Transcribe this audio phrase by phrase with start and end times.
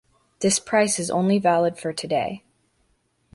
[0.39, 2.43] This price is only valid for today.